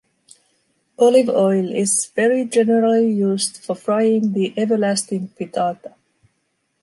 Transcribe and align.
Olive 0.97 1.29
oil 1.29 1.69
is 1.71 2.07
very 2.15 2.43
generally 2.45 3.11
used 3.11 3.57
for 3.63 3.75
frying 3.75 4.33
the 4.33 4.51
everlasting 4.57 5.27
frittata. 5.39 5.93